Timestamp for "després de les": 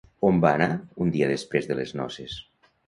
1.35-1.97